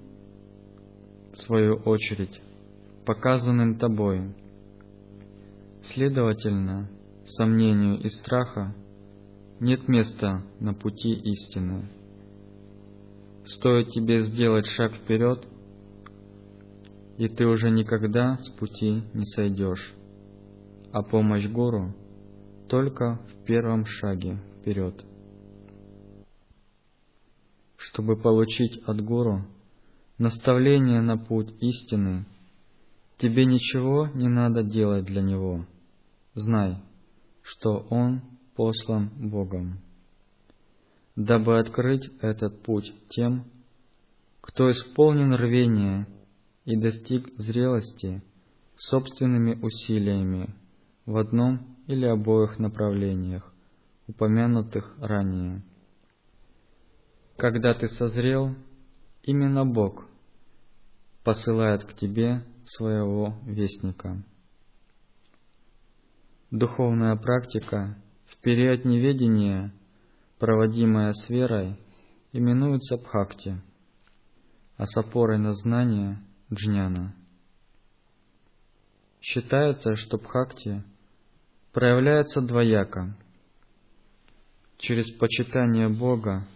в 1.33 1.37
свою 1.39 1.77
очередь, 1.77 2.41
показанным 3.05 3.77
тобой, 3.79 4.35
следовательно, 5.83 6.89
сомнению 7.25 7.99
и 7.99 8.09
страха 8.09 8.75
нет 9.59 9.89
места 9.89 10.43
на 10.61 10.75
пути 10.75 11.13
истины. 11.13 11.89
Стоит 13.47 13.89
тебе 13.89 14.21
сделать 14.21 14.67
шаг 14.67 14.95
вперед, 14.95 15.47
и 17.19 17.29
ты 17.29 17.47
уже 17.47 17.71
никогда 17.71 18.37
с 18.39 18.49
пути 18.51 19.03
не 19.13 19.25
сойдешь, 19.25 19.95
а 20.93 21.03
помощь 21.03 21.47
гуру 21.49 21.95
только 22.69 23.21
в 23.29 23.45
первом 23.45 23.87
шаге 23.87 24.39
вперед. 24.59 25.05
Чтобы 27.77 28.17
получить 28.17 28.83
от 28.87 29.01
гуру 29.01 29.45
наставление 30.19 31.01
на 31.01 31.19
путь 31.19 31.53
истины, 31.61 32.25
тебе 33.19 33.45
ничего 33.45 34.09
не 34.09 34.29
надо 34.29 34.63
делать 34.63 35.05
для 35.05 35.23
него. 35.23 35.67
Знай, 36.35 36.83
что 37.43 37.87
он 37.91 38.23
послан 38.57 39.11
Богом, 39.31 39.81
дабы 41.17 41.59
открыть 41.59 42.11
этот 42.21 42.63
путь 42.63 42.93
тем, 43.11 43.45
кто 44.41 44.71
исполнен 44.71 45.35
рвения 45.35 46.09
и 46.65 46.77
достиг 46.77 47.29
зрелости 47.37 48.23
собственными 48.77 49.55
усилиями 49.61 50.55
в 51.07 51.17
одном 51.17 51.74
или 51.87 52.07
обоих 52.07 52.59
направлениях, 52.59 53.53
упомянутых 54.07 54.95
ранее. 54.99 55.63
Когда 57.37 57.75
ты 57.75 57.89
созрел, 57.89 58.55
именно 59.23 59.65
Бог 59.65 60.07
посылает 61.25 61.85
к 61.85 61.95
тебе 61.95 62.45
своего 62.65 63.35
вестника. 63.45 64.23
Духовная 66.51 67.17
практика 67.17 67.97
в 68.27 68.37
период 68.41 68.85
неведения, 68.85 69.75
проводимая 70.39 71.13
с 71.13 71.29
верой, 71.29 71.79
именуется 72.33 72.97
бхакти, 72.97 73.61
а 74.77 74.87
с 74.87 74.97
опорой 74.97 75.39
на 75.39 75.53
знание– 75.53 76.23
джняна. 76.53 77.15
Считается, 79.21 79.97
что 79.97 80.19
бхакти 80.19 80.85
проявляется 81.75 82.41
двояко– 82.41 83.15
через 84.79 85.11
почитание 85.13 85.89
Бога 85.89 86.47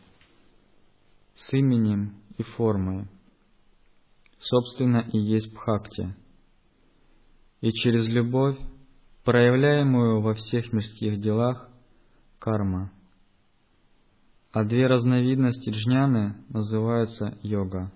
с 1.34 1.52
именем 1.54 2.14
и 2.36 2.42
формой, 2.42 3.08
собственно 4.38 5.08
и 5.12 5.18
есть 5.18 5.52
бхакти, 5.52 6.14
и 7.60 7.70
через 7.70 8.06
любовь 8.06 8.58
проявляемую 9.24 10.20
во 10.20 10.34
всех 10.34 10.72
мирских 10.72 11.20
делах 11.20 11.68
карма. 12.38 12.92
А 14.52 14.64
две 14.64 14.86
разновидности 14.86 15.70
джняны 15.70 16.36
называются 16.48 17.38
йога, 17.42 17.92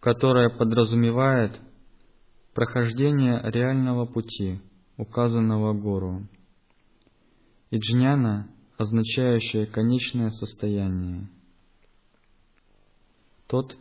которая 0.00 0.50
подразумевает 0.50 1.60
прохождение 2.54 3.40
реального 3.50 4.04
пути, 4.04 4.60
указанного 4.98 5.72
гуру, 5.72 6.28
и 7.70 7.78
джняна, 7.78 8.50
означающая 8.76 9.64
конечное 9.64 10.28
состояние. 10.28 11.30
Тот, 13.46 13.78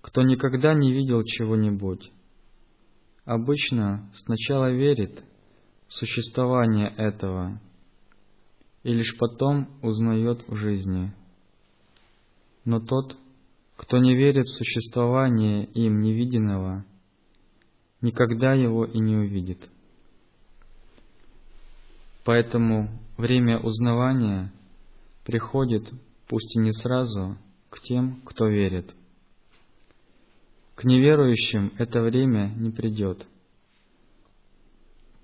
кто 0.00 0.22
никогда 0.22 0.74
не 0.74 0.92
видел 0.92 1.24
чего-нибудь, 1.24 2.12
обычно 3.24 4.08
сначала 4.14 4.70
верит– 4.70 5.24
существование 5.88 6.92
этого 6.96 7.60
и 8.82 8.92
лишь 8.92 9.16
потом 9.18 9.68
узнает 9.82 10.46
в 10.48 10.56
жизни. 10.56 11.12
Но 12.64 12.80
тот, 12.80 13.16
кто 13.76 13.98
не 13.98 14.14
верит 14.14 14.46
в 14.46 14.56
существование 14.56 15.66
им 15.66 16.00
невиденного, 16.00 16.84
никогда 18.00 18.54
его 18.54 18.84
и 18.84 18.98
не 18.98 19.16
увидит. 19.16 19.68
Поэтому 22.24 22.88
время 23.16 23.58
узнавания 23.58 24.52
приходит, 25.24 25.90
пусть 26.28 26.56
и 26.56 26.60
не 26.60 26.72
сразу, 26.72 27.36
к 27.70 27.80
тем, 27.80 28.22
кто 28.24 28.46
верит. 28.48 28.94
К 30.74 30.84
неверующим 30.84 31.72
это 31.78 32.00
время 32.02 32.52
не 32.56 32.70
придет– 32.70 33.26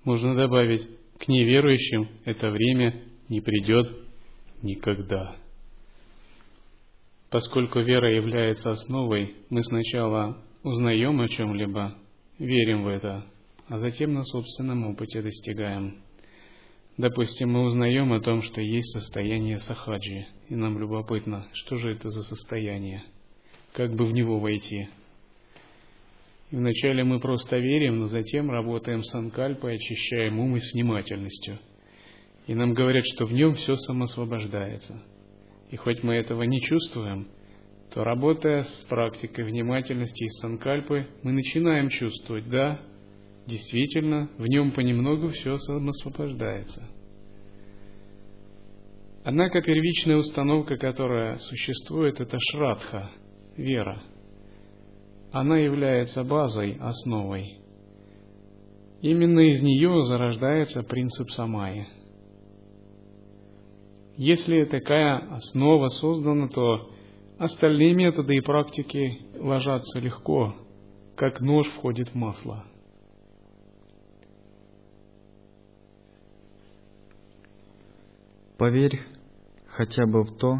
можно 0.03 0.35
добавить, 0.35 0.87
к 1.19 1.27
неверующим 1.27 2.09
это 2.25 2.49
время 2.49 3.03
не 3.29 3.39
придет 3.39 3.87
никогда. 4.63 5.35
Поскольку 7.29 7.81
вера 7.81 8.11
является 8.11 8.71
основой, 8.71 9.35
мы 9.49 9.63
сначала 9.63 10.43
узнаем 10.63 11.21
о 11.21 11.29
чем-либо, 11.29 11.95
верим 12.39 12.83
в 12.83 12.87
это, 12.87 13.25
а 13.67 13.77
затем 13.77 14.13
на 14.13 14.23
собственном 14.23 14.87
опыте 14.87 15.21
достигаем. 15.21 16.01
Допустим, 16.97 17.51
мы 17.51 17.63
узнаем 17.63 18.13
о 18.13 18.19
том, 18.19 18.41
что 18.41 18.61
есть 18.61 18.91
состояние 18.93 19.59
сахаджи, 19.59 20.27
и 20.49 20.55
нам 20.55 20.77
любопытно, 20.77 21.47
что 21.53 21.77
же 21.77 21.91
это 21.91 22.09
за 22.09 22.23
состояние, 22.23 23.03
как 23.73 23.93
бы 23.95 24.05
в 24.05 24.13
него 24.13 24.39
войти– 24.39 24.87
и 26.51 26.57
вначале 26.57 27.05
мы 27.05 27.21
просто 27.21 27.57
верим, 27.57 27.99
но 27.99 28.07
затем 28.07 28.51
работаем 28.51 29.03
с 29.03 29.15
анкальпой, 29.15 29.75
очищаем 29.75 30.37
ум 30.37 30.57
и 30.57 30.59
с 30.59 30.73
внимательностью. 30.73 31.59
И 32.45 32.53
нам 32.53 32.73
говорят, 32.73 33.05
что 33.05 33.25
в 33.25 33.31
нем 33.31 33.53
все 33.53 33.77
самосвобождается. 33.77 35.01
И 35.69 35.77
хоть 35.77 36.03
мы 36.03 36.15
этого 36.15 36.43
не 36.43 36.59
чувствуем, 36.61 37.29
то 37.93 38.03
работая 38.03 38.63
с 38.63 38.85
практикой 38.89 39.45
внимательности 39.45 40.25
и 40.25 40.29
санкальпы, 40.41 41.07
мы 41.23 41.31
начинаем 41.31 41.87
чувствовать, 41.87 42.49
да, 42.49 42.81
действительно, 43.47 44.29
в 44.37 44.45
нем 44.47 44.71
понемногу 44.71 45.29
все 45.29 45.57
самосвобождается. 45.57 46.87
Однако 49.23 49.61
первичная 49.61 50.17
установка, 50.17 50.77
которая 50.77 51.35
существует, 51.37 52.19
это 52.19 52.37
шрадха, 52.39 53.11
вера– 53.55 54.03
она 55.31 55.57
является 55.57 56.23
базой, 56.25 56.77
основой. 56.79 57.57
Именно 59.01 59.39
из 59.39 59.61
нее 59.63 60.03
зарождается 60.03 60.83
принцип 60.83 61.29
самаи. 61.31 61.87
Если 64.17 64.65
такая 64.65 65.19
основа 65.35 65.87
создана, 65.87 66.49
то 66.49 66.91
остальные 67.39 67.93
методы 67.93 68.35
и 68.35 68.41
практики 68.41 69.19
ложатся 69.39 69.99
легко, 69.99 70.53
как 71.15 71.39
нож 71.39 71.67
входит 71.69 72.09
в 72.09 72.15
масло. 72.15 72.65
Поверь 78.61 79.01
хотя 79.69 80.05
бы 80.05 80.21
в 80.21 80.37
то, 80.37 80.59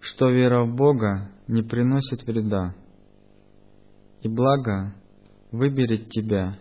что 0.00 0.28
вера 0.30 0.64
в 0.64 0.74
Бога 0.74 1.30
не 1.46 1.62
приносит 1.62 2.26
вреда 2.26 2.74
и 4.20 4.26
благо 4.26 4.92
выберет 5.52 6.08
тебя, 6.08 6.58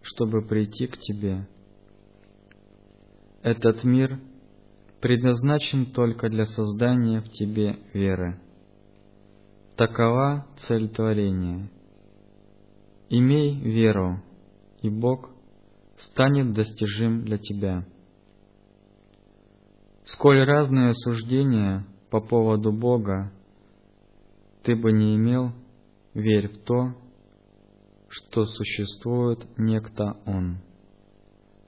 чтобы 0.00 0.40
прийти 0.40 0.86
к 0.86 0.96
тебе. 0.96 1.46
Этот 3.42 3.84
мир 3.84 4.18
предназначен 5.02 5.92
только 5.92 6.30
для 6.30 6.46
создания 6.46 7.20
в 7.20 7.28
тебе 7.28 7.78
веры. 7.92 8.40
Такова 9.76 10.46
цель 10.56 10.88
творения. 10.88 11.68
Имей 13.10 13.60
веру, 13.60 14.22
и 14.80 14.88
Бог 14.88 15.28
станет 15.98 16.54
достижим 16.54 17.26
для 17.26 17.36
тебя. 17.36 17.84
Сколь 20.12 20.42
разные 20.42 20.94
суждения 20.94 21.84
по 22.08 22.22
поводу 22.22 22.72
Бога 22.72 23.30
ты 24.62 24.74
бы 24.74 24.90
не 24.90 25.16
имел, 25.16 25.52
верь 26.14 26.48
в 26.48 26.64
то, 26.64 26.94
что 28.08 28.46
существует 28.46 29.46
некто 29.58 30.16
Он. 30.24 30.60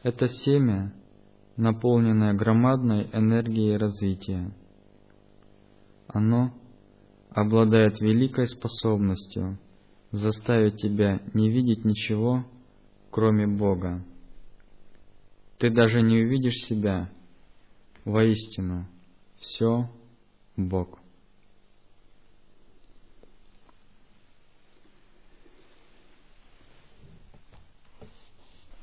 Это 0.03 0.27
семя, 0.27 0.95
наполненное 1.59 2.33
громадной 2.33 3.11
энергией 3.13 3.77
развития. 3.77 4.51
Оно 6.09 6.55
обладает 7.33 8.01
великой 8.01 8.49
способностью 8.49 9.59
заставить 10.13 10.77
тебя 10.77 11.21
не 11.35 11.51
видеть 11.51 11.85
ничего, 11.85 12.47
кроме 13.11 13.47
Бога. 13.47 14.03
Ты 15.59 15.69
даже 15.71 16.01
не 16.01 16.23
увидишь 16.23 16.67
себя. 16.67 17.11
Воистину, 18.05 18.87
все 19.39 19.89
Бог. 20.57 20.99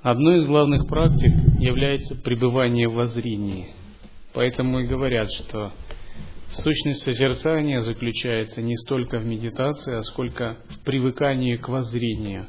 Одной 0.01 0.37
из 0.37 0.45
главных 0.45 0.87
практик 0.87 1.33
является 1.59 2.15
пребывание 2.15 2.87
в 2.87 2.93
воззрении. 2.93 3.73
Поэтому 4.33 4.79
и 4.79 4.87
говорят, 4.87 5.31
что 5.31 5.73
сущность 6.49 7.01
созерцания 7.01 7.81
заключается 7.81 8.61
не 8.61 8.77
столько 8.77 9.19
в 9.19 9.25
медитации, 9.25 9.95
а 9.95 10.03
сколько 10.03 10.59
в 10.69 10.79
привыкании 10.85 11.57
к 11.57 11.67
воззрению. 11.67 12.47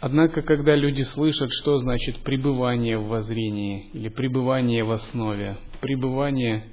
Однако, 0.00 0.40
когда 0.42 0.74
люди 0.74 1.02
слышат, 1.02 1.50
что 1.52 1.76
значит 1.76 2.20
пребывание 2.20 2.98
в 2.98 3.08
воззрении 3.08 3.90
или 3.92 4.08
пребывание 4.08 4.82
в 4.82 4.90
основе, 4.90 5.58
пребывание, 5.82 6.64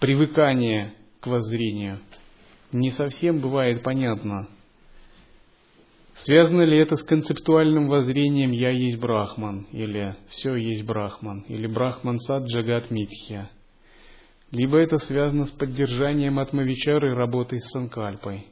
привыкание 0.00 0.94
к 1.20 1.28
воззрению, 1.28 2.00
не 2.72 2.90
совсем 2.90 3.40
бывает 3.40 3.82
понятно, 3.82 4.48
Связано 6.14 6.62
ли 6.62 6.76
это 6.76 6.96
с 6.96 7.02
концептуальным 7.02 7.88
воззрением 7.88 8.52
«я 8.52 8.70
есть 8.70 8.98
Брахман» 9.00 9.66
или 9.72 10.14
«все 10.28 10.54
есть 10.54 10.84
Брахман» 10.84 11.40
или 11.48 11.66
«Брахман 11.66 12.18
сад 12.18 12.44
Джагат 12.44 12.90
Митхья»? 12.90 13.50
Либо 14.50 14.76
это 14.76 14.98
связано 14.98 15.46
с 15.46 15.50
поддержанием 15.50 16.38
атмавичары 16.38 17.14
работой 17.14 17.60
с 17.60 17.70
санкальпой. 17.70 18.46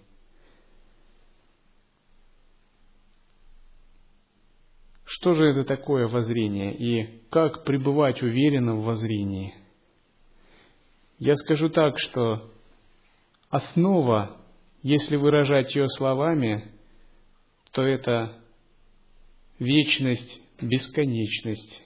Что 5.12 5.32
же 5.32 5.44
это 5.46 5.64
такое 5.64 6.06
воззрение 6.06 6.72
и 6.72 7.20
как 7.30 7.64
пребывать 7.64 8.22
уверенно 8.22 8.76
в 8.76 8.84
воззрении? 8.84 9.56
Я 11.18 11.34
скажу 11.34 11.68
так, 11.68 11.98
что 11.98 12.52
основа, 13.48 14.40
если 14.84 15.16
выражать 15.16 15.74
ее 15.74 15.88
словами, 15.88 16.70
то 17.72 17.82
это 17.82 18.40
вечность, 19.58 20.40
бесконечность, 20.60 21.82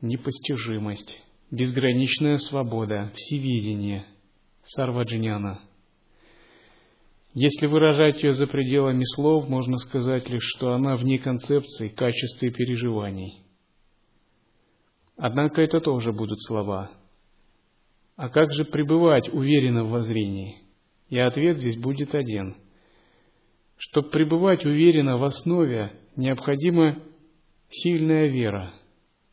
непостижимость, 0.00 1.22
безграничная 1.52 2.38
свобода, 2.38 3.12
всевидение, 3.14 4.06
сарваджняна. 4.64 5.60
Если 7.38 7.66
выражать 7.66 8.22
ее 8.22 8.32
за 8.32 8.46
пределами 8.46 9.04
слов, 9.14 9.46
можно 9.46 9.76
сказать 9.76 10.30
лишь, 10.30 10.54
что 10.56 10.72
она 10.72 10.96
вне 10.96 11.18
концепции, 11.18 11.88
качества 11.88 12.46
и 12.46 12.50
переживаний. 12.50 13.42
Однако 15.18 15.60
это 15.60 15.82
тоже 15.82 16.14
будут 16.14 16.40
слова. 16.40 16.90
А 18.16 18.30
как 18.30 18.54
же 18.54 18.64
пребывать 18.64 19.28
уверенно 19.28 19.84
в 19.84 19.90
воззрении? 19.90 20.62
И 21.10 21.18
ответ 21.18 21.58
здесь 21.58 21.76
будет 21.76 22.14
один– 22.14 22.56
чтобы 23.78 24.08
пребывать 24.08 24.64
уверенно 24.64 25.18
в 25.18 25.24
основе, 25.24 25.92
необходима 26.16 26.98
сильная 27.68 28.26
вера, 28.28 28.72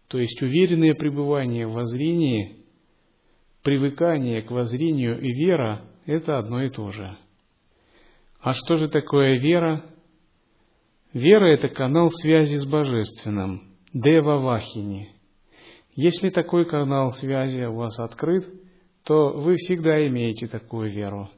то 0.09 0.19
есть 0.19 0.41
уверенное 0.41 0.95
пребывание 0.95 1.65
в 1.65 1.71
воззрении, 1.71 2.57
привыкание 3.61 4.41
к 4.41 4.51
воззрению 4.51 5.21
и 5.21 5.31
вера– 5.31 5.85
это 6.05 6.37
одно 6.37 6.61
и 6.61 6.69
то 6.69 6.91
же. 6.91 7.17
А 8.43 8.51
что 8.51 8.75
же 8.75 8.89
такое 8.89 9.39
вера? 9.39 9.85
Вера– 11.13 11.45
это 11.53 11.69
канал 11.69 12.09
связи 12.11 12.57
с 12.57 12.65
Божественным, 12.65 13.73
Дева 13.93 14.37
Вахини. 14.37 15.15
Если 15.95 16.29
такой 16.29 16.65
канал 16.65 17.13
связи 17.13 17.63
у 17.63 17.75
вас 17.75 17.97
открыт, 17.99 18.45
то 19.05 19.29
вы 19.29 19.55
всегда 19.55 20.05
имеете 20.07 20.47
такую 20.47 20.91
веру. 20.91 21.29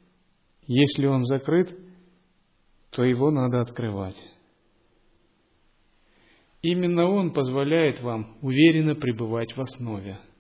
Если 0.66 1.06
он 1.06 1.24
закрыт, 1.26 1.78
то 2.90 3.04
его 3.04 3.30
надо 3.30 3.62
открывать. 3.62 4.18
Именно 6.64 7.08
он 7.08 7.34
позволяет 7.34 8.02
вам 8.02 8.36
уверенно 8.42 8.96
пребывать 8.96 9.56
в 9.56 9.62
основе– 9.62 10.18